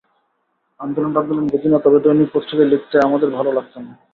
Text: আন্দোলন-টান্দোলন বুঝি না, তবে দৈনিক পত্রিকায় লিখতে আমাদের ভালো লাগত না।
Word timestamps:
আন্দোলন-টান্দোলন 0.79 1.45
বুঝি 1.47 1.67
না, 1.69 1.77
তবে 1.79 1.97
দৈনিক 1.99 2.29
পত্রিকায় 2.33 2.69
লিখতে 2.69 2.95
আমাদের 3.07 3.29
ভালো 3.37 3.49
লাগত 3.51 3.73
না। 3.77 3.91